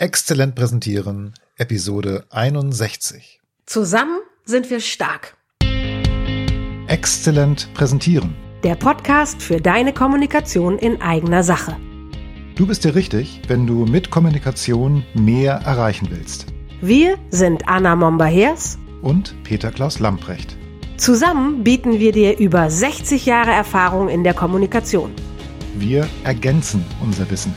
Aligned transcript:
Exzellent 0.00 0.54
präsentieren, 0.54 1.34
Episode 1.58 2.24
61. 2.30 3.42
Zusammen 3.66 4.18
sind 4.46 4.70
wir 4.70 4.80
stark. 4.80 5.36
Exzellent 6.86 7.68
präsentieren. 7.74 8.34
Der 8.64 8.76
Podcast 8.76 9.42
für 9.42 9.60
deine 9.60 9.92
Kommunikation 9.92 10.78
in 10.78 11.02
eigener 11.02 11.42
Sache. 11.42 11.76
Du 12.54 12.66
bist 12.66 12.84
dir 12.84 12.94
richtig, 12.94 13.42
wenn 13.48 13.66
du 13.66 13.84
mit 13.84 14.10
Kommunikation 14.10 15.04
mehr 15.12 15.56
erreichen 15.66 16.08
willst. 16.10 16.46
Wir 16.80 17.18
sind 17.28 17.68
Anna 17.68 17.94
Momba-Hers 17.94 18.78
Und 19.02 19.34
Peter 19.44 19.70
Klaus 19.70 19.98
Lamprecht. 19.98 20.56
Zusammen 20.96 21.62
bieten 21.62 21.98
wir 21.98 22.12
dir 22.12 22.38
über 22.38 22.70
60 22.70 23.26
Jahre 23.26 23.50
Erfahrung 23.50 24.08
in 24.08 24.24
der 24.24 24.32
Kommunikation. 24.32 25.12
Wir 25.76 26.08
ergänzen 26.24 26.86
unser 27.02 27.30
Wissen. 27.30 27.54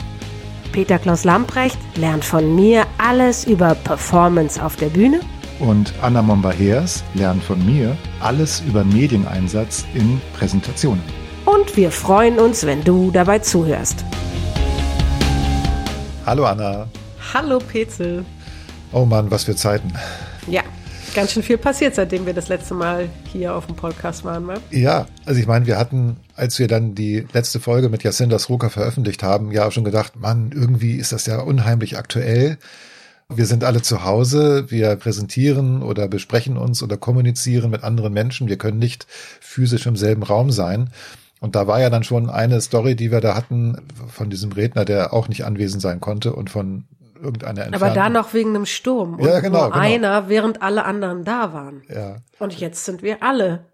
Peter 0.74 0.98
Klaus 0.98 1.22
Lamprecht 1.22 1.78
lernt 1.94 2.24
von 2.24 2.52
mir 2.56 2.84
alles 2.98 3.44
über 3.44 3.76
Performance 3.76 4.60
auf 4.60 4.74
der 4.74 4.88
Bühne 4.88 5.20
Und 5.60 5.94
Anna 6.02 6.20
Momba-Hers 6.20 7.04
lernt 7.14 7.44
von 7.44 7.64
mir 7.64 7.96
alles 8.18 8.60
über 8.66 8.82
Medieneinsatz 8.82 9.84
in 9.94 10.20
Präsentationen. 10.36 11.00
und 11.44 11.76
wir 11.76 11.92
freuen 11.92 12.40
uns, 12.40 12.66
wenn 12.66 12.82
du 12.82 13.12
dabei 13.12 13.38
zuhörst. 13.38 14.04
Hallo 16.26 16.44
Anna. 16.44 16.88
Hallo 17.32 17.60
Petzel. 17.60 18.24
Oh 18.90 19.04
Mann, 19.04 19.30
was 19.30 19.44
für 19.44 19.54
Zeiten. 19.54 19.92
Ja, 20.48 20.62
ganz 21.14 21.32
schön 21.32 21.42
viel 21.42 21.58
passiert, 21.58 21.94
seitdem 21.94 22.26
wir 22.26 22.34
das 22.34 22.48
letzte 22.48 22.74
Mal 22.74 23.08
hier 23.32 23.54
auf 23.54 23.66
dem 23.66 23.76
Podcast 23.76 24.24
waren. 24.24 24.46
wa? 24.46 24.56
Ja, 24.70 25.06
also 25.24 25.40
ich 25.40 25.46
meine, 25.46 25.66
wir 25.66 25.78
hatten, 25.78 26.16
als 26.34 26.58
wir 26.58 26.66
dann 26.66 26.94
die 26.94 27.26
letzte 27.32 27.60
Folge 27.60 27.88
mit 27.88 28.02
Jacinda 28.02 28.38
Sroka 28.38 28.68
veröffentlicht 28.68 29.22
haben, 29.22 29.52
ja 29.52 29.70
schon 29.70 29.84
gedacht, 29.84 30.16
Mann, 30.16 30.50
irgendwie 30.52 30.96
ist 30.96 31.12
das 31.12 31.26
ja 31.26 31.40
unheimlich 31.40 31.96
aktuell. 31.96 32.58
Wir 33.28 33.46
sind 33.46 33.64
alle 33.64 33.80
zu 33.80 34.04
Hause, 34.04 34.70
wir 34.70 34.96
präsentieren 34.96 35.82
oder 35.82 36.08
besprechen 36.08 36.58
uns 36.58 36.82
oder 36.82 36.96
kommunizieren 36.96 37.70
mit 37.70 37.84
anderen 37.84 38.12
Menschen. 38.12 38.48
Wir 38.48 38.58
können 38.58 38.78
nicht 38.78 39.06
physisch 39.40 39.86
im 39.86 39.96
selben 39.96 40.24
Raum 40.24 40.50
sein. 40.50 40.90
Und 41.40 41.54
da 41.54 41.66
war 41.66 41.80
ja 41.80 41.90
dann 41.90 42.04
schon 42.04 42.28
eine 42.28 42.60
Story, 42.60 42.96
die 42.96 43.10
wir 43.10 43.20
da 43.20 43.34
hatten 43.34 43.76
von 44.08 44.30
diesem 44.30 44.52
Redner, 44.52 44.84
der 44.84 45.12
auch 45.12 45.28
nicht 45.28 45.44
anwesend 45.44 45.80
sein 45.80 46.00
konnte 46.00 46.32
und 46.32 46.50
von 46.50 46.84
irgendeiner 47.24 47.62
Aber 47.62 47.72
entfernten. 47.72 47.94
da 47.94 48.08
noch 48.08 48.34
wegen 48.34 48.50
einem 48.50 48.66
Sturm. 48.66 49.14
Und 49.14 49.24
Ja, 49.26 49.40
genau, 49.40 49.62
nur 49.62 49.70
genau. 49.72 49.80
einer, 49.80 50.28
während 50.28 50.62
alle 50.62 50.84
anderen 50.84 51.24
da 51.24 51.52
waren. 51.52 51.82
Ja, 51.92 52.16
Und 52.38 52.58
jetzt 52.60 52.84
sind 52.84 53.02
wir 53.02 53.22
alle 53.22 53.66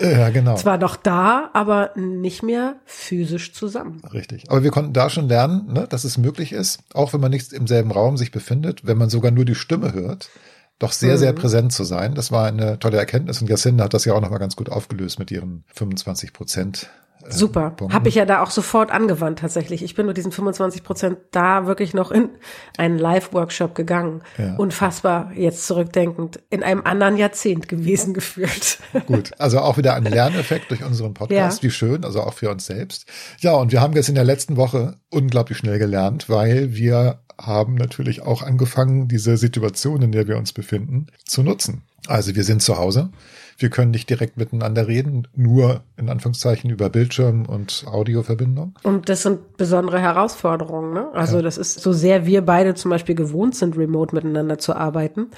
ja, 0.00 0.30
genau. 0.30 0.54
zwar 0.56 0.78
noch 0.78 0.96
da, 0.96 1.50
aber 1.52 1.90
nicht 1.96 2.42
mehr 2.42 2.76
physisch 2.84 3.52
zusammen. 3.52 4.02
Richtig. 4.12 4.50
Aber 4.50 4.62
wir 4.62 4.70
konnten 4.70 4.92
da 4.92 5.10
schon 5.10 5.28
lernen, 5.28 5.72
ne, 5.72 5.86
dass 5.88 6.04
es 6.04 6.18
möglich 6.18 6.52
ist, 6.52 6.80
auch 6.94 7.12
wenn 7.12 7.20
man 7.20 7.30
nicht 7.30 7.52
im 7.52 7.66
selben 7.66 7.90
Raum 7.90 8.16
sich 8.16 8.30
befindet, 8.30 8.86
wenn 8.86 8.98
man 8.98 9.10
sogar 9.10 9.30
nur 9.30 9.44
die 9.44 9.54
Stimme 9.54 9.92
hört, 9.92 10.30
doch 10.78 10.92
sehr, 10.92 11.18
sehr 11.18 11.32
präsent 11.32 11.72
zu 11.72 11.84
sein. 11.84 12.14
Das 12.14 12.32
war 12.32 12.46
eine 12.46 12.78
tolle 12.78 12.96
Erkenntnis 12.98 13.40
und 13.40 13.48
Jacinda 13.48 13.84
hat 13.84 13.94
das 13.94 14.04
ja 14.04 14.14
auch 14.14 14.20
nochmal 14.20 14.40
ganz 14.40 14.56
gut 14.56 14.70
aufgelöst 14.70 15.18
mit 15.18 15.30
ihren 15.30 15.64
25 15.74 16.32
Prozent. 16.32 16.90
Äh, 17.26 17.32
Super. 17.32 17.70
Punkten. 17.70 17.94
Habe 17.94 18.08
ich 18.08 18.14
ja 18.14 18.24
da 18.24 18.42
auch 18.42 18.50
sofort 18.50 18.90
angewandt 18.90 19.40
tatsächlich. 19.40 19.82
Ich 19.82 19.94
bin 19.94 20.06
mit 20.06 20.16
diesen 20.16 20.32
25 20.32 20.82
Prozent 20.82 21.18
da 21.30 21.66
wirklich 21.66 21.94
noch 21.94 22.10
in 22.10 22.30
einen 22.76 22.98
Live-Workshop 22.98 23.74
gegangen. 23.74 24.22
Ja. 24.38 24.56
Unfassbar, 24.56 25.32
jetzt 25.34 25.66
zurückdenkend, 25.66 26.40
in 26.50 26.62
einem 26.62 26.82
anderen 26.84 27.16
Jahrzehnt 27.16 27.68
gewesen 27.68 28.14
gefühlt. 28.14 28.78
Gut, 29.06 29.32
also 29.38 29.60
auch 29.60 29.76
wieder 29.76 29.94
ein 29.94 30.04
Lerneffekt 30.04 30.70
durch 30.70 30.84
unseren 30.84 31.14
Podcast. 31.14 31.62
Ja. 31.62 31.68
Wie 31.68 31.72
schön, 31.72 32.04
also 32.04 32.20
auch 32.22 32.34
für 32.34 32.50
uns 32.50 32.66
selbst. 32.66 33.06
Ja, 33.40 33.52
und 33.54 33.72
wir 33.72 33.80
haben 33.80 33.94
jetzt 33.94 34.08
in 34.08 34.14
der 34.14 34.24
letzten 34.24 34.56
Woche 34.56 34.96
unglaublich 35.10 35.58
schnell 35.58 35.78
gelernt, 35.78 36.28
weil 36.28 36.74
wir 36.74 37.20
haben 37.40 37.74
natürlich 37.74 38.22
auch 38.22 38.42
angefangen, 38.42 39.08
diese 39.08 39.36
Situation, 39.36 40.02
in 40.02 40.12
der 40.12 40.28
wir 40.28 40.36
uns 40.36 40.52
befinden, 40.52 41.06
zu 41.24 41.42
nutzen. 41.42 41.82
Also 42.06 42.34
wir 42.34 42.44
sind 42.44 42.62
zu 42.62 42.76
Hause. 42.76 43.10
Wir 43.56 43.70
können 43.70 43.92
nicht 43.92 44.10
direkt 44.10 44.36
miteinander 44.36 44.88
reden, 44.88 45.28
nur 45.34 45.84
in 45.96 46.08
Anführungszeichen 46.08 46.70
über 46.70 46.90
Bildschirm 46.90 47.46
und 47.46 47.84
Audioverbindung. 47.86 48.74
Und 48.82 49.08
das 49.08 49.22
sind 49.22 49.56
besondere 49.56 50.00
Herausforderungen. 50.00 50.92
Ne? 50.92 51.08
Also 51.12 51.40
das 51.40 51.56
ist, 51.56 51.80
so 51.80 51.92
sehr 51.92 52.26
wir 52.26 52.42
beide 52.42 52.74
zum 52.74 52.90
Beispiel 52.90 53.14
gewohnt 53.14 53.54
sind, 53.54 53.76
remote 53.76 54.14
miteinander 54.14 54.58
zu 54.58 54.74
arbeiten, 54.74 55.28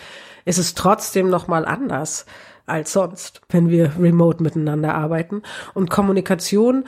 ist 0.47 0.59
es 0.59 0.75
trotzdem 0.75 1.29
nochmal 1.29 1.67
anders 1.67 2.25
als 2.65 2.93
sonst, 2.93 3.43
wenn 3.51 3.69
wir 3.69 3.93
remote 3.99 4.43
miteinander 4.43 4.95
arbeiten. 4.95 5.43
Und 5.75 5.91
Kommunikation 5.91 6.85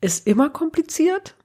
ist 0.00 0.26
immer 0.26 0.50
kompliziert. 0.50 1.36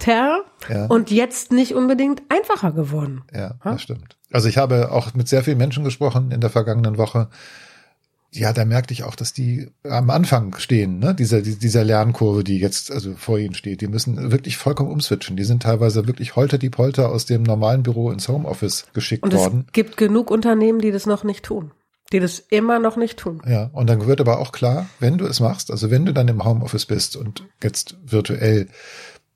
Ter 0.00 0.44
Ja. 0.68 0.86
und 0.86 1.10
jetzt 1.10 1.52
nicht 1.52 1.74
unbedingt 1.74 2.22
einfacher 2.28 2.72
geworden. 2.72 3.22
Ja, 3.34 3.54
das 3.62 3.82
stimmt. 3.82 4.16
Also 4.32 4.48
ich 4.48 4.58
habe 4.58 4.90
auch 4.90 5.14
mit 5.14 5.28
sehr 5.28 5.42
vielen 5.44 5.58
Menschen 5.58 5.84
gesprochen 5.84 6.30
in 6.30 6.40
der 6.40 6.50
vergangenen 6.50 6.98
Woche. 6.98 7.28
Ja, 8.32 8.52
da 8.52 8.64
merkte 8.64 8.92
ich 8.92 9.04
auch, 9.04 9.14
dass 9.14 9.32
die 9.32 9.68
am 9.88 10.10
Anfang 10.10 10.56
stehen, 10.58 10.98
ne? 10.98 11.14
dieser, 11.14 11.40
die- 11.40 11.56
dieser 11.56 11.84
Lernkurve, 11.84 12.42
die 12.42 12.58
jetzt 12.58 12.90
also 12.90 13.14
vor 13.14 13.38
ihnen 13.38 13.54
steht. 13.54 13.80
Die 13.80 13.86
müssen 13.86 14.32
wirklich 14.32 14.56
vollkommen 14.56 14.90
umswitchen. 14.90 15.36
Die 15.36 15.44
sind 15.44 15.62
teilweise 15.62 16.08
wirklich 16.08 16.34
holter 16.34 16.58
die 16.58 16.70
Polter 16.70 17.10
aus 17.10 17.26
dem 17.26 17.44
normalen 17.44 17.84
Büro 17.84 18.10
ins 18.10 18.26
Homeoffice 18.26 18.86
geschickt 18.92 19.22
Und 19.22 19.32
es 19.32 19.38
worden. 19.38 19.66
gibt 19.72 19.96
genug 19.96 20.32
Unternehmen, 20.32 20.80
die 20.80 20.90
das 20.90 21.06
noch 21.06 21.22
nicht 21.22 21.44
tun. 21.44 21.70
Die 22.12 22.18
das 22.18 22.40
immer 22.50 22.80
noch 22.80 22.96
nicht 22.96 23.18
tun. 23.20 23.40
Ja, 23.46 23.70
und 23.72 23.88
dann 23.88 24.04
wird 24.06 24.20
aber 24.20 24.38
auch 24.40 24.50
klar, 24.50 24.86
wenn 24.98 25.16
du 25.16 25.26
es 25.26 25.38
machst, 25.38 25.70
also 25.70 25.92
wenn 25.92 26.04
du 26.04 26.12
dann 26.12 26.26
im 26.26 26.44
Homeoffice 26.44 26.86
bist 26.86 27.16
und 27.16 27.44
jetzt 27.62 27.96
virtuell 28.04 28.66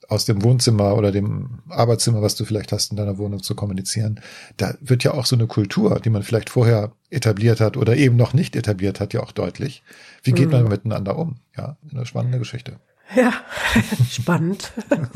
aus 0.08 0.24
dem 0.24 0.42
Wohnzimmer 0.42 0.96
oder 0.96 1.12
dem 1.12 1.60
Arbeitszimmer, 1.68 2.22
was 2.22 2.34
du 2.34 2.44
vielleicht 2.46 2.72
hast 2.72 2.90
in 2.90 2.96
deiner 2.96 3.18
Wohnung 3.18 3.42
zu 3.42 3.54
kommunizieren, 3.54 4.20
da 4.56 4.74
wird 4.80 5.04
ja 5.04 5.12
auch 5.12 5.26
so 5.26 5.36
eine 5.36 5.46
Kultur, 5.46 6.00
die 6.00 6.10
man 6.10 6.22
vielleicht 6.22 6.48
vorher 6.50 6.92
etabliert 7.10 7.60
hat 7.60 7.76
oder 7.76 7.94
eben 7.96 8.16
noch 8.16 8.32
nicht 8.32 8.56
etabliert 8.56 9.00
hat, 9.00 9.12
ja 9.12 9.20
auch 9.22 9.32
deutlich. 9.32 9.82
Wie 10.22 10.32
geht 10.32 10.50
man 10.50 10.64
miteinander 10.64 11.16
um? 11.18 11.36
Ja, 11.56 11.76
eine 11.92 12.06
spannende 12.06 12.38
Geschichte. 12.38 12.76
Ja, 13.14 13.32
spannend. 14.10 14.72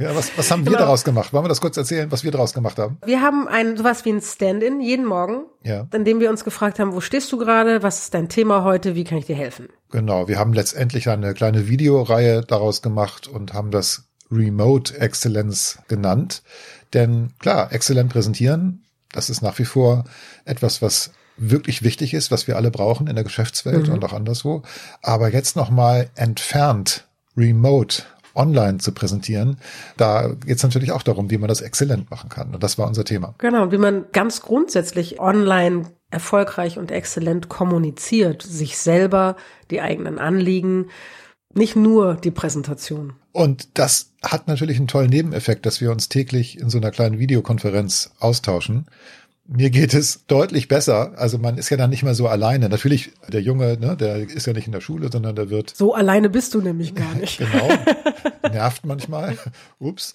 Ja, 0.00 0.14
was, 0.16 0.36
was 0.36 0.50
haben 0.50 0.64
wir 0.64 0.72
Genau. 0.72 0.78
daraus 0.80 1.04
gemacht? 1.04 1.32
Wollen 1.32 1.44
wir 1.44 1.48
das 1.48 1.60
kurz 1.60 1.76
erzählen, 1.76 2.10
was 2.10 2.24
wir 2.24 2.32
daraus 2.32 2.52
gemacht 2.52 2.78
haben? 2.80 2.98
Wir 3.06 3.20
haben 3.22 3.46
ein 3.46 3.76
sowas 3.76 4.04
wie 4.04 4.10
ein 4.10 4.20
Stand-in 4.20 4.80
jeden 4.80 5.06
Morgen, 5.06 5.44
Ja. 5.62 5.86
in 5.94 6.04
dem 6.04 6.18
wir 6.18 6.30
uns 6.30 6.42
gefragt 6.42 6.80
haben, 6.80 6.92
wo 6.94 7.00
stehst 7.00 7.30
du 7.30 7.38
gerade, 7.38 7.82
was 7.84 8.00
ist 8.00 8.14
dein 8.14 8.28
Thema 8.28 8.64
heute, 8.64 8.96
wie 8.96 9.04
kann 9.04 9.18
ich 9.18 9.26
dir 9.26 9.36
helfen? 9.36 9.68
Genau, 9.94 10.26
wir 10.26 10.40
haben 10.40 10.52
letztendlich 10.52 11.08
eine 11.08 11.34
kleine 11.34 11.68
Videoreihe 11.68 12.40
daraus 12.40 12.82
gemacht 12.82 13.28
und 13.28 13.52
haben 13.52 13.70
das 13.70 14.08
Remote 14.28 14.98
Excellence 14.98 15.78
genannt. 15.86 16.42
Denn 16.94 17.30
klar, 17.38 17.72
exzellent 17.72 18.10
präsentieren, 18.10 18.82
das 19.12 19.30
ist 19.30 19.40
nach 19.40 19.56
wie 19.60 19.64
vor 19.64 20.02
etwas, 20.44 20.82
was 20.82 21.12
wirklich 21.36 21.84
wichtig 21.84 22.12
ist, 22.12 22.32
was 22.32 22.48
wir 22.48 22.56
alle 22.56 22.72
brauchen 22.72 23.06
in 23.06 23.14
der 23.14 23.22
Geschäftswelt 23.22 23.88
und 23.88 24.04
auch 24.04 24.12
anderswo. 24.12 24.62
Aber 25.00 25.32
jetzt 25.32 25.54
nochmal 25.54 26.10
entfernt, 26.16 27.06
remote, 27.36 28.02
online 28.34 28.78
zu 28.78 28.92
präsentieren, 28.92 29.58
da 29.96 30.28
geht 30.28 30.56
es 30.56 30.62
natürlich 30.62 30.92
auch 30.92 31.02
darum, 31.02 31.30
wie 31.30 31.38
man 31.38 31.48
das 31.48 31.60
exzellent 31.60 32.10
machen 32.10 32.28
kann. 32.28 32.54
Und 32.54 32.62
das 32.62 32.78
war 32.78 32.86
unser 32.86 33.04
Thema. 33.04 33.34
Genau, 33.38 33.62
und 33.64 33.72
wie 33.72 33.78
man 33.78 34.06
ganz 34.12 34.42
grundsätzlich 34.42 35.20
online 35.20 35.86
erfolgreich 36.10 36.78
und 36.78 36.90
exzellent 36.90 37.48
kommuniziert, 37.48 38.42
sich 38.42 38.78
selber, 38.78 39.36
die 39.70 39.80
eigenen 39.80 40.18
Anliegen, 40.18 40.86
nicht 41.54 41.76
nur 41.76 42.14
die 42.14 42.30
Präsentation. 42.30 43.14
Und 43.32 43.78
das 43.78 44.12
hat 44.22 44.48
natürlich 44.48 44.76
einen 44.76 44.88
tollen 44.88 45.10
Nebeneffekt, 45.10 45.66
dass 45.66 45.80
wir 45.80 45.90
uns 45.90 46.08
täglich 46.08 46.58
in 46.58 46.70
so 46.70 46.78
einer 46.78 46.90
kleinen 46.90 47.18
Videokonferenz 47.18 48.12
austauschen. 48.18 48.86
Mir 49.46 49.68
geht 49.68 49.92
es 49.92 50.24
deutlich 50.26 50.68
besser. 50.68 51.12
Also 51.16 51.36
man 51.38 51.58
ist 51.58 51.68
ja 51.68 51.76
dann 51.76 51.90
nicht 51.90 52.02
mehr 52.02 52.14
so 52.14 52.26
alleine. 52.28 52.70
Natürlich, 52.70 53.12
der 53.28 53.42
Junge, 53.42 53.76
ne, 53.78 53.94
der 53.94 54.16
ist 54.16 54.46
ja 54.46 54.54
nicht 54.54 54.66
in 54.66 54.72
der 54.72 54.80
Schule, 54.80 55.10
sondern 55.12 55.36
der 55.36 55.50
wird 55.50 55.74
So 55.76 55.94
alleine 55.94 56.30
bist 56.30 56.54
du 56.54 56.62
nämlich 56.62 56.94
gar 56.94 57.14
nicht. 57.20 57.38
genau 57.38 57.68
nervt 58.50 58.86
manchmal. 58.86 59.36
Ups. 59.78 60.14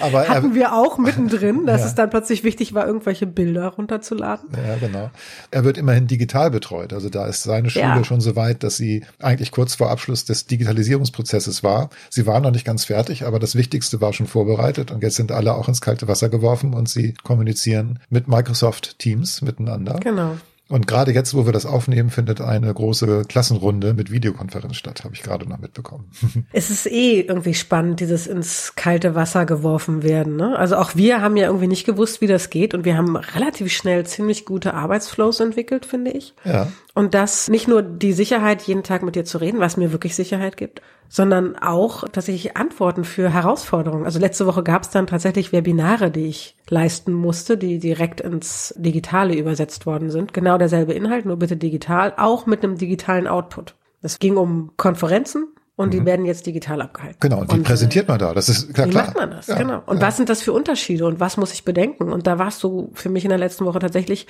Aber 0.00 0.24
er, 0.24 0.28
Hatten 0.28 0.54
wir 0.54 0.74
auch 0.74 0.96
mittendrin, 0.98 1.66
dass 1.66 1.82
Ja. 1.82 1.86
es 1.88 1.94
dann 1.94 2.10
plötzlich 2.10 2.42
wichtig 2.42 2.72
war, 2.74 2.86
irgendwelche 2.86 3.26
Bilder 3.26 3.68
runterzuladen. 3.68 4.48
Ja, 4.56 4.76
genau. 4.76 5.10
Er 5.50 5.64
wird 5.64 5.76
immerhin 5.78 6.06
digital 6.06 6.50
betreut. 6.50 6.92
Also 6.92 7.10
da 7.10 7.26
ist 7.26 7.42
seine 7.44 7.70
Schule 7.70 7.84
Ja. 7.84 8.04
schon 8.04 8.20
so 8.20 8.34
weit, 8.36 8.62
dass 8.64 8.76
sie 8.76 9.04
eigentlich 9.20 9.50
kurz 9.52 9.74
vor 9.76 9.90
Abschluss 9.90 10.24
des 10.24 10.46
Digitalisierungsprozesses 10.46 11.62
war. 11.62 11.90
Sie 12.10 12.26
war 12.26 12.40
noch 12.40 12.50
nicht 12.52 12.64
ganz 12.64 12.84
fertig, 12.86 13.24
aber 13.24 13.38
das 13.38 13.54
Wichtigste 13.54 14.00
war 14.00 14.12
schon 14.12 14.26
vorbereitet 14.26 14.90
und 14.90 15.02
jetzt 15.02 15.16
sind 15.16 15.30
alle 15.30 15.54
auch 15.54 15.68
ins 15.68 15.80
kalte 15.80 16.08
Wasser 16.08 16.28
geworfen 16.28 16.74
und 16.74 16.88
sie 16.88 17.14
kommunizieren 17.22 17.98
mit 18.10 18.26
Microsoft 18.28 18.63
Teams 18.72 19.42
miteinander. 19.42 20.00
Genau. 20.00 20.36
Und 20.68 20.86
gerade 20.86 21.12
jetzt, 21.12 21.34
wo 21.34 21.44
wir 21.44 21.52
das 21.52 21.66
aufnehmen, 21.66 22.08
findet 22.08 22.40
eine 22.40 22.72
große 22.72 23.24
Klassenrunde 23.28 23.92
mit 23.92 24.10
Videokonferenz 24.10 24.76
statt, 24.76 25.04
habe 25.04 25.14
ich 25.14 25.22
gerade 25.22 25.46
noch 25.46 25.58
mitbekommen. 25.58 26.10
Es 26.52 26.70
ist 26.70 26.86
eh 26.86 27.20
irgendwie 27.20 27.52
spannend, 27.52 28.00
dieses 28.00 28.26
ins 28.26 28.74
kalte 28.74 29.14
Wasser 29.14 29.44
geworfen 29.44 30.02
werden. 30.02 30.36
Ne? 30.36 30.58
Also 30.58 30.76
auch 30.76 30.96
wir 30.96 31.20
haben 31.20 31.36
ja 31.36 31.46
irgendwie 31.46 31.66
nicht 31.66 31.84
gewusst, 31.84 32.22
wie 32.22 32.26
das 32.26 32.48
geht 32.48 32.72
und 32.72 32.84
wir 32.86 32.96
haben 32.96 33.16
relativ 33.16 33.70
schnell 33.72 34.06
ziemlich 34.06 34.46
gute 34.46 34.72
Arbeitsflows 34.72 35.40
entwickelt, 35.40 35.84
finde 35.84 36.12
ich. 36.12 36.34
ja. 36.44 36.68
Und 36.94 37.12
das 37.12 37.48
nicht 37.48 37.66
nur 37.66 37.82
die 37.82 38.12
Sicherheit, 38.12 38.62
jeden 38.62 38.84
Tag 38.84 39.02
mit 39.02 39.16
dir 39.16 39.24
zu 39.24 39.38
reden, 39.38 39.58
was 39.58 39.76
mir 39.76 39.90
wirklich 39.90 40.14
Sicherheit 40.14 40.56
gibt, 40.56 40.80
sondern 41.08 41.56
auch 41.56 42.08
tatsächlich 42.08 42.56
Antworten 42.56 43.04
für 43.04 43.30
Herausforderungen. 43.30 44.04
Also 44.04 44.18
letzte 44.18 44.46
Woche 44.46 44.62
gab 44.62 44.82
es 44.82 44.90
dann 44.90 45.06
tatsächlich 45.06 45.52
Webinare, 45.52 46.10
die 46.10 46.26
ich 46.26 46.56
leisten 46.68 47.12
musste, 47.12 47.56
die 47.56 47.78
direkt 47.78 48.20
ins 48.20 48.74
Digitale 48.76 49.36
übersetzt 49.36 49.86
worden 49.86 50.10
sind. 50.10 50.34
Genau 50.34 50.58
derselbe 50.58 50.92
Inhalt, 50.92 51.24
nur 51.26 51.36
bitte 51.36 51.56
digital, 51.56 52.14
auch 52.16 52.46
mit 52.46 52.64
einem 52.64 52.78
digitalen 52.78 53.26
Output. 53.26 53.74
Es 54.02 54.18
ging 54.18 54.36
um 54.36 54.72
Konferenzen, 54.76 55.54
und 55.76 55.92
die 55.92 56.00
mhm. 56.00 56.06
werden 56.06 56.24
jetzt 56.24 56.46
digital 56.46 56.80
abgehalten. 56.82 57.18
Genau, 57.20 57.40
und 57.40 57.50
die 57.50 57.56
und, 57.56 57.64
präsentiert 57.64 58.06
man 58.06 58.18
da, 58.18 58.32
das 58.32 58.48
ist 58.48 58.72
klar. 58.72 58.86
Wie 58.86 58.90
klar. 58.92 59.06
macht 59.06 59.16
man 59.16 59.30
das, 59.32 59.48
ja, 59.48 59.56
genau. 59.56 59.82
Und 59.86 59.96
ja. 59.96 60.06
was 60.06 60.16
sind 60.16 60.28
das 60.28 60.40
für 60.42 60.52
Unterschiede 60.52 61.04
und 61.04 61.18
was 61.18 61.36
muss 61.36 61.52
ich 61.52 61.64
bedenken? 61.64 62.12
Und 62.12 62.26
da 62.28 62.38
warst 62.38 62.62
du 62.62 62.90
für 62.94 63.08
mich 63.08 63.24
in 63.24 63.30
der 63.30 63.38
letzten 63.38 63.64
Woche 63.64 63.80
tatsächlich 63.80 64.28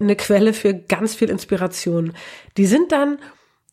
eine 0.00 0.16
Quelle 0.16 0.54
für 0.54 0.72
ganz 0.72 1.14
viel 1.14 1.28
Inspiration. 1.28 2.14
Die 2.56 2.66
sind 2.66 2.92
dann 2.92 3.18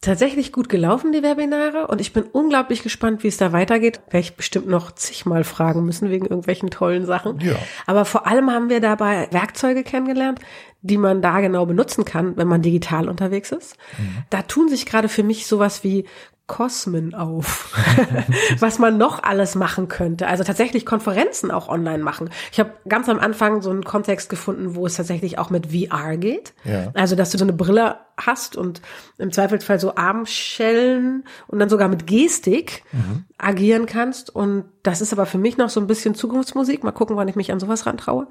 tatsächlich 0.04 0.52
gut 0.52 0.70
gelaufen, 0.70 1.12
die 1.12 1.24
Webinare. 1.24 1.88
Und 1.88 2.02
ich 2.02 2.14
bin 2.14 2.24
unglaublich 2.24 2.84
gespannt, 2.84 3.24
wie 3.24 3.28
es 3.28 3.38
da 3.38 3.52
weitergeht. 3.52 4.02
Werde 4.08 4.20
ich 4.20 4.36
bestimmt 4.36 4.68
noch 4.68 4.92
zigmal 4.92 5.44
fragen 5.44 5.86
müssen 5.86 6.10
wegen 6.10 6.26
irgendwelchen 6.26 6.70
tollen 6.70 7.06
Sachen. 7.06 7.40
Ja. 7.40 7.56
Aber 7.88 8.06
vor 8.06 8.28
allem 8.28 8.52
haben 8.52 8.70
wir 8.70 8.82
dabei 8.82 9.28
Werkzeuge 9.32 9.84
kennengelernt, 9.84 10.40
die 10.82 10.98
man 10.98 11.22
da 11.22 11.40
genau 11.40 11.66
benutzen 11.66 12.06
kann, 12.06 12.38
wenn 12.38 12.48
man 12.48 12.62
digital 12.62 13.08
unterwegs 13.08 13.52
ist. 13.52 13.78
Mhm. 13.98 14.24
Da 14.30 14.42
tun 14.42 14.70
sich 14.70 14.86
gerade 14.86 15.10
für 15.10 15.24
mich 15.24 15.48
sowas 15.48 15.84
wie 15.84 16.06
Kosmen 16.45 17.16
auf, 17.16 17.74
was 18.60 18.78
man 18.78 18.98
noch 18.98 19.24
alles 19.24 19.56
machen 19.56 19.88
könnte. 19.88 20.28
Also 20.28 20.44
tatsächlich 20.44 20.86
Konferenzen 20.86 21.51
auch 21.51 21.69
online 21.69 22.04
machen. 22.04 22.30
Ich 22.51 22.60
habe 22.60 22.74
ganz 22.88 23.07
am 23.07 23.19
Anfang 23.19 23.62
so 23.62 23.69
einen 23.69 23.86
Kontext 23.86 24.30
gefunden, 24.30 24.75
wo 24.75 24.86
es 24.86 24.95
tatsächlich 24.95 25.40
auch 25.40 25.50
mit 25.50 25.68
VR 25.72 26.18
geht. 26.18 26.54
Ja. 26.66 26.92
Also 26.95 27.16
dass 27.16 27.30
du 27.30 27.38
so 27.38 27.45
eine 27.45 27.54
Brille 27.54 27.98
hast 28.18 28.57
und 28.57 28.81
im 29.18 29.31
Zweifelsfall 29.31 29.80
so 29.80 29.95
Armschellen 29.95 31.24
und 31.48 31.60
dann 31.60 31.69
sogar 31.69 31.88
mit 31.88 32.07
Gestik 32.07 32.84
mhm. 32.92 33.24
agieren 33.38 33.86
kannst. 33.86 34.36
Und 34.36 34.66
das 34.84 35.00
ist 35.00 35.13
aber 35.13 35.25
für 35.25 35.38
mich 35.38 35.56
noch 35.56 35.69
so 35.69 35.80
ein 35.80 35.88
bisschen 35.88 36.13
Zukunftsmusik. 36.13 36.84
Mal 36.84 36.92
gucken, 36.92 37.16
wann 37.16 37.30
ich 37.30 37.38
mich 37.38 37.54
an 37.54 37.62
sowas 37.62 37.86
rantraue. 37.86 38.28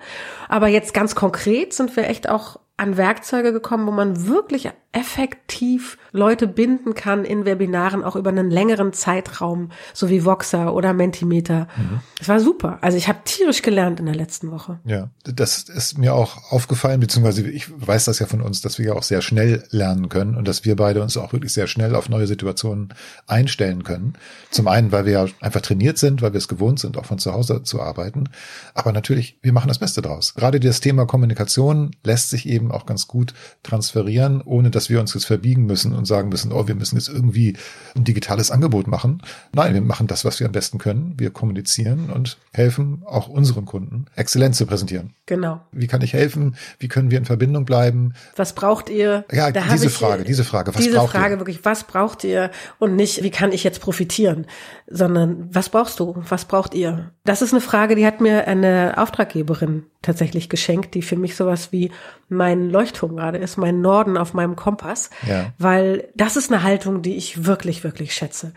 Aber 0.48 0.68
jetzt 0.68 0.92
ganz 0.92 1.14
konkret 1.14 1.72
sind 1.72 1.96
wir 1.96 2.08
echt 2.08 2.28
auch 2.28 2.58
an 2.82 2.96
Werkzeuge 2.96 3.52
gekommen, 3.52 3.86
wo 3.86 3.92
man 3.92 4.26
wirklich 4.26 4.68
effektiv 4.92 5.96
Leute 6.12 6.46
binden 6.46 6.94
kann 6.94 7.24
in 7.24 7.46
Webinaren 7.46 8.04
auch 8.04 8.14
über 8.14 8.28
einen 8.28 8.50
längeren 8.50 8.92
Zeitraum, 8.92 9.70
so 9.94 10.10
wie 10.10 10.26
Voxer 10.26 10.74
oder 10.74 10.92
Mentimeter. 10.92 11.66
Mhm. 11.76 12.00
Das 12.18 12.28
war 12.28 12.40
super. 12.40 12.78
Also 12.82 12.98
ich 12.98 13.08
habe 13.08 13.20
tierisch 13.24 13.62
gelernt 13.62 14.00
in 14.00 14.06
der 14.06 14.14
letzten 14.14 14.50
Woche. 14.50 14.80
Ja, 14.84 15.08
das 15.24 15.62
ist 15.62 15.96
mir 15.96 16.14
auch 16.14 16.52
aufgefallen, 16.52 17.00
beziehungsweise 17.00 17.48
ich 17.48 17.68
weiß 17.74 18.04
das 18.04 18.18
ja 18.18 18.26
von 18.26 18.42
uns, 18.42 18.60
dass 18.60 18.78
wir 18.78 18.86
ja 18.86 18.92
auch 18.92 19.02
sehr 19.02 19.22
schnell 19.22 19.64
lernen 19.70 20.10
können 20.10 20.36
und 20.36 20.46
dass 20.46 20.66
wir 20.66 20.76
beide 20.76 21.02
uns 21.02 21.16
auch 21.16 21.32
wirklich 21.32 21.54
sehr 21.54 21.66
schnell 21.68 21.94
auf 21.94 22.10
neue 22.10 22.26
Situationen 22.26 22.92
einstellen 23.26 23.84
können. 23.84 24.14
Zum 24.50 24.68
einen, 24.68 24.92
weil 24.92 25.06
wir 25.06 25.12
ja 25.12 25.26
einfach 25.40 25.62
trainiert 25.62 25.96
sind, 25.96 26.20
weil 26.20 26.34
wir 26.34 26.38
es 26.38 26.48
gewohnt 26.48 26.80
sind, 26.80 26.98
auch 26.98 27.06
von 27.06 27.18
zu 27.18 27.32
Hause 27.32 27.62
zu 27.62 27.80
arbeiten. 27.80 28.28
Aber 28.74 28.92
natürlich, 28.92 29.38
wir 29.40 29.54
machen 29.54 29.68
das 29.68 29.78
Beste 29.78 30.02
draus. 30.02 30.34
Gerade 30.34 30.60
das 30.60 30.80
Thema 30.80 31.06
Kommunikation 31.06 31.92
lässt 32.04 32.28
sich 32.28 32.46
eben 32.46 32.71
auch 32.72 32.86
ganz 32.86 33.06
gut 33.06 33.34
transferieren, 33.62 34.40
ohne 34.42 34.70
dass 34.70 34.90
wir 34.90 35.00
uns 35.00 35.14
jetzt 35.14 35.26
verbiegen 35.26 35.66
müssen 35.66 35.94
und 35.94 36.06
sagen 36.06 36.28
müssen, 36.28 36.52
oh, 36.52 36.68
wir 36.68 36.74
müssen 36.74 36.96
jetzt 36.96 37.08
irgendwie 37.08 37.56
ein 37.94 38.04
digitales 38.04 38.50
Angebot 38.50 38.86
machen. 38.86 39.22
Nein, 39.54 39.74
wir 39.74 39.80
machen 39.80 40.06
das, 40.06 40.24
was 40.24 40.40
wir 40.40 40.46
am 40.46 40.52
besten 40.52 40.78
können. 40.78 41.14
Wir 41.18 41.30
kommunizieren 41.30 42.10
und 42.10 42.38
helfen 42.52 43.02
auch 43.06 43.28
unseren 43.28 43.64
Kunden, 43.64 44.06
Exzellenz 44.16 44.58
zu 44.58 44.66
präsentieren. 44.66 45.14
Genau. 45.26 45.60
Wie 45.72 45.86
kann 45.86 46.02
ich 46.02 46.12
helfen? 46.12 46.56
Wie 46.78 46.88
können 46.88 47.10
wir 47.10 47.18
in 47.18 47.24
Verbindung 47.24 47.64
bleiben? 47.64 48.14
Was 48.36 48.54
braucht 48.54 48.88
ihr? 48.88 49.24
Ja, 49.32 49.50
da 49.50 49.62
diese 49.72 49.90
Frage, 49.90 50.24
diese 50.24 50.44
Frage, 50.44 50.74
was 50.74 50.82
diese 50.82 50.96
braucht 50.96 51.12
Frage 51.12 51.34
ihr? 51.34 51.40
wirklich, 51.40 51.64
was 51.64 51.84
braucht 51.84 52.24
ihr? 52.24 52.50
Und 52.78 52.96
nicht, 52.96 53.22
wie 53.22 53.30
kann 53.30 53.52
ich 53.52 53.64
jetzt 53.64 53.80
profitieren? 53.80 54.46
Sondern, 54.88 55.48
was 55.52 55.68
brauchst 55.68 56.00
du? 56.00 56.22
Was 56.28 56.44
braucht 56.44 56.74
ihr? 56.74 57.12
Das 57.24 57.42
ist 57.42 57.52
eine 57.52 57.60
Frage, 57.60 57.94
die 57.94 58.06
hat 58.06 58.20
mir 58.20 58.46
eine 58.46 58.94
Auftraggeberin 58.96 59.84
tatsächlich 60.02 60.48
geschenkt, 60.48 60.94
die 60.94 61.02
für 61.02 61.16
mich 61.16 61.36
sowas 61.36 61.72
wie 61.72 61.90
mein 62.28 62.70
Leuchtturm 62.70 63.16
gerade 63.16 63.38
ist, 63.38 63.56
mein 63.56 63.80
Norden 63.80 64.16
auf 64.16 64.34
meinem 64.34 64.56
Kompass, 64.56 65.10
ja. 65.26 65.52
weil 65.58 66.08
das 66.14 66.36
ist 66.36 66.52
eine 66.52 66.62
Haltung, 66.62 67.02
die 67.02 67.16
ich 67.16 67.46
wirklich, 67.46 67.84
wirklich 67.84 68.14
schätze. 68.14 68.52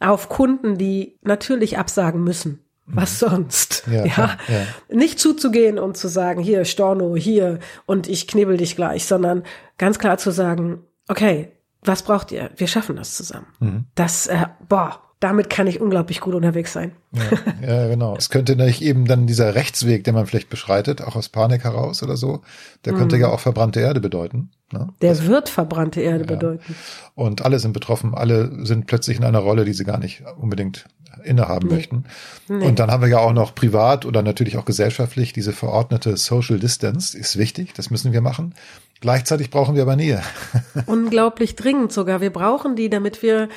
Auf 0.00 0.28
Kunden, 0.28 0.76
die 0.76 1.18
natürlich 1.22 1.78
absagen 1.78 2.22
müssen. 2.24 2.60
Was 2.86 3.20
mhm. 3.20 3.28
sonst? 3.28 3.84
Ja, 3.90 4.04
ja. 4.04 4.38
ja. 4.48 4.66
Nicht 4.94 5.18
zuzugehen 5.18 5.78
und 5.78 5.96
zu 5.96 6.08
sagen, 6.08 6.40
hier, 6.40 6.64
Storno, 6.64 7.16
hier, 7.16 7.58
und 7.84 8.08
ich 8.08 8.28
knibbel 8.28 8.56
dich 8.56 8.76
gleich, 8.76 9.06
sondern 9.06 9.42
ganz 9.76 9.98
klar 9.98 10.18
zu 10.18 10.30
sagen, 10.30 10.84
okay, 11.08 11.52
was 11.82 12.02
braucht 12.02 12.32
ihr? 12.32 12.50
Wir 12.56 12.66
schaffen 12.66 12.96
das 12.96 13.14
zusammen. 13.14 13.46
Mhm. 13.58 13.84
Das, 13.94 14.28
äh, 14.28 14.46
boah, 14.68 15.02
damit 15.26 15.50
kann 15.50 15.66
ich 15.66 15.80
unglaublich 15.80 16.20
gut 16.20 16.36
unterwegs 16.36 16.72
sein. 16.72 16.92
Ja, 17.12 17.68
ja, 17.68 17.88
genau. 17.88 18.14
Es 18.16 18.30
könnte 18.30 18.54
nämlich 18.54 18.80
eben 18.80 19.06
dann 19.06 19.26
dieser 19.26 19.56
Rechtsweg, 19.56 20.04
den 20.04 20.14
man 20.14 20.26
vielleicht 20.26 20.48
beschreitet, 20.48 21.02
auch 21.02 21.16
aus 21.16 21.28
Panik 21.28 21.64
heraus 21.64 22.04
oder 22.04 22.16
so, 22.16 22.42
der 22.84 22.92
könnte 22.92 23.16
mhm. 23.16 23.22
ja 23.22 23.28
auch 23.30 23.40
verbrannte 23.40 23.80
Erde 23.80 24.00
bedeuten. 24.00 24.50
Ne? 24.72 24.88
Der 25.02 25.10
das, 25.10 25.26
wird 25.26 25.48
verbrannte 25.48 26.00
Erde 26.00 26.20
ja. 26.20 26.26
bedeuten. 26.26 26.76
Und 27.16 27.44
alle 27.44 27.58
sind 27.58 27.72
betroffen, 27.72 28.14
alle 28.14 28.64
sind 28.64 28.86
plötzlich 28.86 29.18
in 29.18 29.24
einer 29.24 29.40
Rolle, 29.40 29.64
die 29.64 29.72
sie 29.72 29.84
gar 29.84 29.98
nicht 29.98 30.22
unbedingt 30.38 30.86
innehaben 31.24 31.66
nee. 31.68 31.74
möchten. 31.74 32.04
Nee. 32.48 32.64
Und 32.64 32.78
dann 32.78 32.90
haben 32.92 33.02
wir 33.02 33.08
ja 33.08 33.18
auch 33.18 33.32
noch 33.32 33.54
privat 33.54 34.06
oder 34.06 34.22
natürlich 34.22 34.56
auch 34.56 34.64
gesellschaftlich 34.64 35.32
diese 35.32 35.52
verordnete 35.52 36.16
Social 36.16 36.60
Distance, 36.60 37.18
ist 37.18 37.36
wichtig, 37.36 37.72
das 37.74 37.90
müssen 37.90 38.12
wir 38.12 38.20
machen. 38.20 38.54
Gleichzeitig 39.00 39.50
brauchen 39.50 39.74
wir 39.74 39.82
aber 39.82 39.96
Nähe. 39.96 40.22
Unglaublich 40.86 41.54
dringend 41.54 41.92
sogar. 41.92 42.20
Wir 42.20 42.32
brauchen 42.32 42.76
die, 42.76 42.88
damit 42.88 43.22
wir 43.22 43.48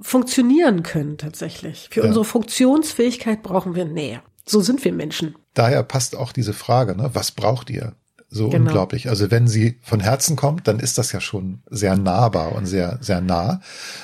funktionieren 0.00 0.82
können 0.82 1.18
tatsächlich. 1.18 1.88
Für 1.90 2.00
ja. 2.00 2.06
unsere 2.06 2.24
Funktionsfähigkeit 2.24 3.42
brauchen 3.42 3.74
wir 3.74 3.84
Nähe. 3.84 4.22
So 4.46 4.60
sind 4.60 4.84
wir 4.84 4.92
Menschen. 4.92 5.36
Daher 5.54 5.82
passt 5.82 6.16
auch 6.16 6.32
diese 6.32 6.52
Frage, 6.52 6.96
ne? 6.96 7.10
was 7.14 7.30
braucht 7.30 7.70
ihr? 7.70 7.94
So 8.34 8.48
genau. 8.48 8.66
unglaublich. 8.66 9.08
Also 9.08 9.30
wenn 9.30 9.46
sie 9.46 9.78
von 9.80 10.00
Herzen 10.00 10.34
kommt, 10.34 10.66
dann 10.66 10.80
ist 10.80 10.98
das 10.98 11.12
ja 11.12 11.20
schon 11.20 11.62
sehr 11.70 11.96
nahbar 11.96 12.52
und 12.52 12.66
sehr, 12.66 12.98
sehr 13.00 13.20
nah. 13.20 13.60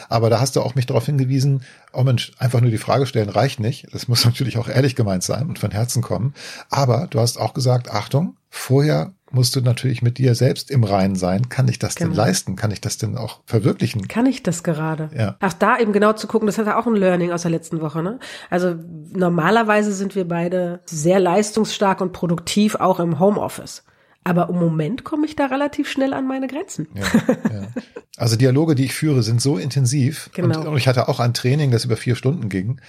Aber 0.08 0.30
da 0.30 0.38
hast 0.38 0.54
du 0.54 0.60
auch 0.60 0.76
mich 0.76 0.86
darauf 0.86 1.06
hingewiesen, 1.06 1.64
oh 1.92 2.04
Mensch, 2.04 2.30
einfach 2.38 2.60
nur 2.60 2.70
die 2.70 2.78
Frage 2.78 3.06
stellen 3.06 3.28
reicht 3.28 3.58
nicht. 3.58 3.88
Das 3.92 4.06
muss 4.06 4.24
natürlich 4.24 4.56
auch 4.56 4.68
ehrlich 4.68 4.94
gemeint 4.94 5.24
sein 5.24 5.48
und 5.48 5.58
von 5.58 5.72
Herzen 5.72 6.00
kommen. 6.00 6.34
Aber 6.68 7.08
du 7.10 7.18
hast 7.18 7.38
auch 7.38 7.54
gesagt, 7.54 7.90
Achtung, 7.90 8.36
vorher 8.50 9.14
musst 9.32 9.56
du 9.56 9.60
natürlich 9.60 10.02
mit 10.02 10.18
dir 10.18 10.34
selbst 10.34 10.70
im 10.70 10.84
Reinen 10.84 11.16
sein. 11.16 11.48
Kann 11.48 11.68
ich 11.68 11.78
das 11.78 11.94
genau. 11.94 12.10
denn 12.10 12.16
leisten? 12.16 12.56
Kann 12.56 12.70
ich 12.70 12.80
das 12.80 12.98
denn 12.98 13.16
auch 13.16 13.40
verwirklichen? 13.46 14.08
Kann 14.08 14.26
ich 14.26 14.42
das 14.42 14.62
gerade? 14.62 15.10
Ja. 15.16 15.36
Auch 15.40 15.52
da 15.52 15.78
eben 15.78 15.92
genau 15.92 16.12
zu 16.12 16.26
gucken, 16.26 16.46
das 16.46 16.58
hat 16.58 16.66
ja 16.66 16.78
auch 16.78 16.86
ein 16.86 16.96
Learning 16.96 17.32
aus 17.32 17.42
der 17.42 17.50
letzten 17.50 17.80
Woche. 17.80 18.02
Ne? 18.02 18.18
Also 18.50 18.74
normalerweise 19.12 19.92
sind 19.92 20.14
wir 20.14 20.26
beide 20.26 20.80
sehr 20.86 21.20
leistungsstark 21.20 22.00
und 22.00 22.12
produktiv, 22.12 22.74
auch 22.76 23.00
im 23.00 23.18
Homeoffice. 23.18 23.84
Aber 24.22 24.50
im 24.50 24.56
Moment 24.56 25.04
komme 25.04 25.26
ich 25.26 25.34
da 25.34 25.46
relativ 25.46 25.88
schnell 25.88 26.12
an 26.12 26.28
meine 26.28 26.46
Grenzen. 26.46 26.88
Ja, 26.94 27.04
ja. 27.52 27.68
Also 28.16 28.36
Dialoge, 28.36 28.74
die 28.74 28.84
ich 28.84 28.92
führe, 28.92 29.22
sind 29.22 29.40
so 29.40 29.56
intensiv. 29.56 30.30
Genau. 30.34 30.68
Und 30.68 30.76
ich 30.76 30.88
hatte 30.88 31.08
auch 31.08 31.20
ein 31.20 31.32
Training, 31.32 31.70
das 31.70 31.86
über 31.86 31.96
vier 31.96 32.16
Stunden 32.16 32.50
ging. 32.50 32.80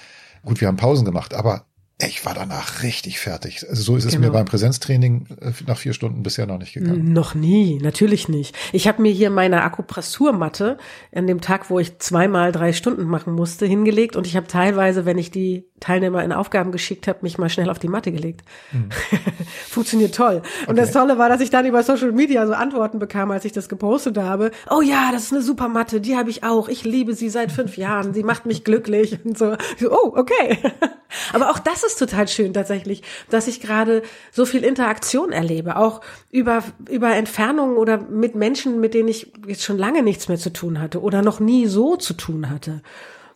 Gut, 0.43 0.59
wir 0.59 0.67
haben 0.67 0.77
Pausen 0.77 1.05
gemacht, 1.05 1.33
aber 1.33 1.67
ich 2.07 2.25
war 2.25 2.33
danach 2.33 2.83
richtig 2.83 3.19
fertig. 3.19 3.65
Also 3.69 3.83
so 3.83 3.95
ist 3.95 4.05
es 4.05 4.13
genau. 4.13 4.27
mir 4.27 4.33
beim 4.33 4.45
Präsenztraining 4.45 5.27
äh, 5.41 5.51
nach 5.67 5.77
vier 5.77 5.93
Stunden 5.93 6.23
bisher 6.23 6.45
noch 6.45 6.57
nicht 6.57 6.73
gegangen. 6.73 7.13
Noch 7.13 7.35
nie, 7.35 7.79
natürlich 7.81 8.29
nicht. 8.29 8.55
Ich 8.71 8.87
habe 8.87 9.01
mir 9.01 9.11
hier 9.11 9.29
meine 9.29 9.63
Akupressurmatte 9.63 10.77
an 11.13 11.27
dem 11.27 11.41
Tag, 11.41 11.69
wo 11.69 11.79
ich 11.79 11.99
zweimal 11.99 12.51
drei 12.51 12.73
Stunden 12.73 13.05
machen 13.05 13.33
musste, 13.33 13.65
hingelegt 13.65 14.15
und 14.15 14.27
ich 14.27 14.35
habe 14.35 14.47
teilweise, 14.47 15.05
wenn 15.05 15.17
ich 15.17 15.31
die 15.31 15.65
Teilnehmer 15.81 16.23
in 16.23 16.31
Aufgaben 16.31 16.71
geschickt 16.71 17.07
habe, 17.07 17.19
mich 17.23 17.37
mal 17.37 17.49
schnell 17.49 17.69
auf 17.69 17.79
die 17.79 17.87
Matte 17.87 18.11
gelegt. 18.11 18.41
Hm. 18.69 18.89
Funktioniert 19.67 20.15
toll. 20.15 20.43
Und 20.61 20.73
okay. 20.73 20.81
das 20.81 20.91
Tolle 20.91 21.17
war, 21.17 21.27
dass 21.27 21.41
ich 21.41 21.49
dann 21.49 21.65
über 21.65 21.83
Social 21.83 22.11
Media 22.11 22.45
so 22.45 22.53
Antworten 22.53 22.99
bekam, 22.99 23.31
als 23.31 23.45
ich 23.45 23.51
das 23.51 23.67
gepostet 23.67 24.17
habe. 24.17 24.51
Oh 24.69 24.81
ja, 24.81 25.09
das 25.11 25.23
ist 25.23 25.33
eine 25.33 25.41
super 25.41 25.67
Matte, 25.67 25.99
die 25.99 26.15
habe 26.15 26.29
ich 26.29 26.43
auch. 26.43 26.69
Ich 26.69 26.85
liebe 26.85 27.15
sie 27.15 27.29
seit 27.29 27.51
fünf 27.51 27.77
Jahren. 27.77 28.13
Sie 28.13 28.23
macht 28.23 28.45
mich 28.45 28.63
glücklich 28.63 29.17
und 29.25 29.37
so. 29.37 29.55
Oh, 29.89 30.13
okay. 30.15 30.59
Aber 31.33 31.49
auch 31.49 31.59
das 31.59 31.83
ist 31.83 31.90
total 31.95 32.27
schön 32.27 32.53
tatsächlich, 32.53 33.03
dass 33.29 33.47
ich 33.47 33.61
gerade 33.61 34.01
so 34.31 34.45
viel 34.45 34.63
Interaktion 34.63 35.31
erlebe, 35.31 35.77
auch 35.77 36.01
über 36.29 36.63
über 36.89 37.15
Entfernungen 37.15 37.77
oder 37.77 37.97
mit 37.97 38.35
Menschen, 38.35 38.79
mit 38.79 38.93
denen 38.93 39.09
ich 39.09 39.31
jetzt 39.47 39.63
schon 39.63 39.77
lange 39.77 40.03
nichts 40.03 40.27
mehr 40.27 40.37
zu 40.37 40.51
tun 40.51 40.79
hatte 40.79 41.01
oder 41.01 41.21
noch 41.21 41.39
nie 41.39 41.67
so 41.67 41.95
zu 41.95 42.13
tun 42.13 42.49
hatte 42.49 42.81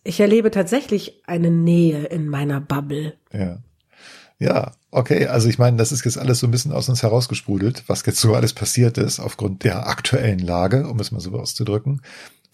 ich 0.06 0.20
erlebe 0.20 0.50
tatsächlich 0.50 1.20
eine 1.26 1.50
Nähe 1.50 2.04
in 2.04 2.28
meiner 2.28 2.60
Bubble. 2.60 3.14
Ja. 3.32 3.58
Ja, 4.38 4.72
okay. 4.90 5.26
Also 5.26 5.48
ich 5.48 5.58
meine, 5.58 5.78
das 5.78 5.92
ist 5.92 6.04
jetzt 6.04 6.18
alles 6.18 6.40
so 6.40 6.46
ein 6.46 6.50
bisschen 6.50 6.72
aus 6.72 6.90
uns 6.90 7.02
herausgesprudelt, 7.02 7.84
was 7.86 8.04
jetzt 8.04 8.20
so 8.20 8.34
alles 8.34 8.52
passiert 8.52 8.98
ist 8.98 9.18
aufgrund 9.18 9.64
der 9.64 9.88
aktuellen 9.88 10.38
Lage, 10.38 10.86
um 10.88 11.00
es 11.00 11.10
mal 11.10 11.20
so 11.20 11.32
auszudrücken. 11.32 12.02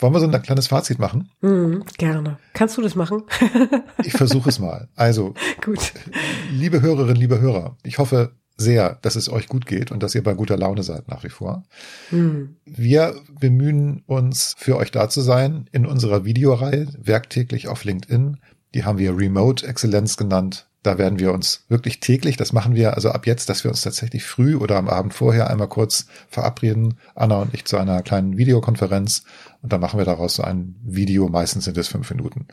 Wollen 0.03 0.15
wir 0.15 0.21
so 0.21 0.27
ein 0.27 0.43
kleines 0.43 0.67
Fazit 0.67 0.99
machen? 0.99 1.31
Mm, 1.41 1.83
gerne. 1.97 2.39
Kannst 2.55 2.77
du 2.77 2.83
das 2.83 2.97
machen? 2.97 3.23
ich 4.05 4.13
versuche 4.13 4.49
es 4.49 4.59
mal. 4.59 4.89
Also, 4.97 5.35
Gut. 5.65 5.93
liebe 6.51 6.83
Hörerinnen, 6.83 7.17
liebe 7.17 7.41
Hörer, 7.41 7.77
ich 7.85 7.99
hoffe, 7.99 8.33
sehr, 8.57 8.99
dass 9.03 9.17
es 9.17 9.29
euch 9.29 9.49
gut 9.49 9.65
geht 9.65 9.91
und 9.91 10.03
dass 10.03 10.15
ihr 10.15 10.23
bei 10.23 10.35
guter 10.35 10.57
Laune 10.57 10.83
seid 10.83 11.09
nach 11.09 11.25
wie 11.25 11.31
vor. 11.31 11.63
Hm. 12.11 12.57
Wir 12.65 13.15
bemühen 13.41 14.03
uns, 14.07 14.55
für 14.59 14.77
euch 14.77 14.91
da 14.91 15.09
zu 15.09 15.21
sein 15.21 15.69
in 15.73 15.87
unserer 15.87 16.25
Videoreihe, 16.25 16.89
werktäglich 16.99 17.69
auf 17.69 17.85
LinkedIn. 17.85 18.39
Die 18.75 18.85
haben 18.85 18.99
wir 18.99 19.17
Remote 19.17 19.67
Exzellenz 19.67 20.17
genannt. 20.17 20.69
Da 20.83 20.99
werden 20.99 21.21
wir 21.21 21.33
uns 21.33 21.65
wirklich 21.69 22.01
täglich, 22.01 22.37
das 22.37 22.53
machen 22.53 22.75
wir 22.75 22.95
also 22.95 23.11
ab 23.11 23.27
jetzt, 23.27 23.49
dass 23.49 23.63
wir 23.63 23.71
uns 23.71 23.83
tatsächlich 23.83 24.25
früh 24.25 24.57
oder 24.57 24.77
am 24.77 24.89
Abend 24.89 25.15
vorher 25.15 25.49
einmal 25.49 25.69
kurz 25.69 26.07
verabreden, 26.29 26.99
Anna 27.15 27.37
und 27.37 27.55
ich 27.55 27.65
zu 27.65 27.77
einer 27.77 28.03
kleinen 28.03 28.37
Videokonferenz 28.37 29.23
und 29.63 29.73
dann 29.73 29.81
machen 29.81 29.99
wir 29.99 30.05
daraus 30.05 30.35
so 30.35 30.43
ein 30.43 30.75
Video, 30.83 31.29
meistens 31.29 31.65
sind 31.65 31.79
es 31.79 31.87
fünf 31.87 32.11
Minuten. 32.11 32.49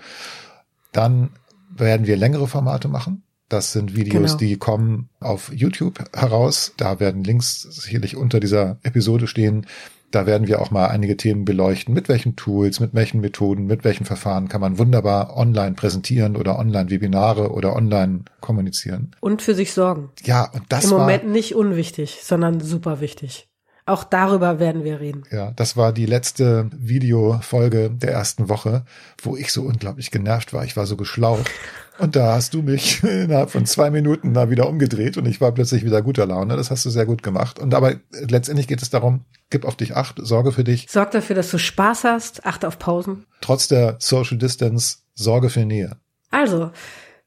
Dann 0.91 1.31
werden 1.75 2.05
wir 2.05 2.17
längere 2.17 2.47
Formate 2.47 2.87
machen. 2.87 3.23
Das 3.47 3.71
sind 3.71 3.95
Videos, 3.95 4.37
genau. 4.37 4.37
die 4.37 4.57
kommen 4.57 5.09
auf 5.19 5.51
YouTube 5.51 5.99
heraus. 6.13 6.73
Da 6.77 6.99
werden 6.99 7.23
Links 7.23 7.61
sicherlich 7.61 8.15
unter 8.15 8.39
dieser 8.39 8.77
Episode 8.83 9.25
stehen. 9.25 9.65
Da 10.11 10.25
werden 10.25 10.47
wir 10.47 10.61
auch 10.61 10.71
mal 10.71 10.87
einige 10.87 11.17
Themen 11.17 11.45
beleuchten. 11.45 11.93
Mit 11.93 12.09
welchen 12.09 12.35
Tools, 12.35 12.79
mit 12.79 12.93
welchen 12.93 13.21
Methoden, 13.21 13.65
mit 13.65 13.83
welchen 13.83 14.05
Verfahren 14.05 14.47
kann 14.47 14.61
man 14.61 14.77
wunderbar 14.77 15.37
online 15.37 15.75
präsentieren 15.75 16.35
oder 16.35 16.57
online 16.57 16.89
Webinare 16.89 17.51
oder 17.51 17.75
online 17.75 18.21
kommunizieren. 18.41 19.15
Und 19.19 19.41
für 19.41 19.53
sich 19.53 19.73
sorgen. 19.73 20.09
Ja, 20.23 20.49
und 20.51 20.63
das 20.69 20.85
Im 20.85 20.91
war. 20.91 20.97
Im 20.97 21.03
Moment 21.03 21.29
nicht 21.31 21.55
unwichtig, 21.55 22.19
sondern 22.23 22.59
super 22.59 23.01
wichtig. 23.01 23.47
Auch 23.85 24.03
darüber 24.03 24.59
werden 24.59 24.83
wir 24.83 24.99
reden. 24.99 25.23
Ja, 25.31 25.51
das 25.51 25.75
war 25.75 25.93
die 25.93 26.05
letzte 26.05 26.69
Videofolge 26.77 27.89
der 27.89 28.11
ersten 28.11 28.47
Woche, 28.47 28.85
wo 29.23 29.35
ich 29.35 29.51
so 29.51 29.63
unglaublich 29.63 30.11
genervt 30.11 30.53
war. 30.53 30.63
Ich 30.63 30.77
war 30.77 30.85
so 30.85 30.95
geschlaucht. 30.95 31.49
Und 31.99 32.15
da 32.15 32.33
hast 32.33 32.53
du 32.53 32.61
mich 32.61 33.03
innerhalb 33.03 33.51
von 33.51 33.65
zwei 33.65 33.89
Minuten 33.89 34.33
da 34.33 34.49
wieder 34.49 34.67
umgedreht 34.67 35.17
und 35.17 35.25
ich 35.25 35.41
war 35.41 35.51
plötzlich 35.51 35.83
wieder 35.83 36.01
guter 36.01 36.25
Laune. 36.25 36.55
Das 36.55 36.71
hast 36.71 36.85
du 36.85 36.89
sehr 36.89 37.05
gut 37.05 37.23
gemacht. 37.23 37.59
Und 37.59 37.73
aber 37.73 37.95
letztendlich 38.11 38.67
geht 38.67 38.81
es 38.81 38.89
darum, 38.89 39.25
gib 39.49 39.65
auf 39.65 39.75
dich 39.75 39.95
acht, 39.95 40.15
sorge 40.21 40.51
für 40.51 40.63
dich. 40.63 40.87
Sorg 40.89 41.11
dafür, 41.11 41.35
dass 41.35 41.51
du 41.51 41.57
Spaß 41.57 42.05
hast, 42.05 42.45
achte 42.45 42.67
auf 42.67 42.79
Pausen. 42.79 43.25
Trotz 43.41 43.67
der 43.67 43.97
Social 43.99 44.37
Distance, 44.37 44.99
sorge 45.13 45.49
für 45.49 45.65
Nähe. 45.65 45.97
Also, 46.31 46.71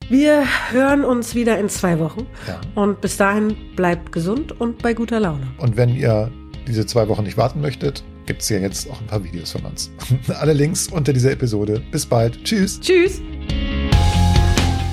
wir 0.09 0.45
hören 0.71 1.05
uns 1.05 1.35
wieder 1.35 1.59
in 1.59 1.69
zwei 1.69 1.99
Wochen. 1.99 2.27
Ja. 2.47 2.61
Und 2.75 3.01
bis 3.01 3.17
dahin 3.17 3.57
bleibt 3.77 4.13
gesund 4.13 4.59
und 4.59 4.83
bei 4.83 4.95
guter 4.95 5.21
Laune. 5.21 5.47
Und 5.59 5.77
wenn 5.77 5.95
ihr 5.95 6.31
diese 6.67 6.87
zwei 6.87 7.09
Wochen 7.09 7.25
nicht 7.25 7.37
warten 7.37 7.61
möchtet, 7.61 8.05
gibt 8.27 8.43
es 8.43 8.49
ja 8.49 8.59
jetzt 8.59 8.89
auch 8.89 9.01
ein 9.01 9.07
paar 9.07 9.25
Videos 9.25 9.53
von 9.53 9.65
uns. 9.65 9.91
Alle 10.29 10.53
Links 10.53 10.89
unter 10.89 11.13
dieser 11.13 11.33
Episode. 11.33 11.83
Bis 11.91 12.07
bald. 12.07 12.43
Tschüss. 12.45 12.81
Tschüss. 12.81 13.21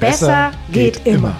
besser, 0.00 0.50
geht, 0.72 1.06
immer. 1.06 1.36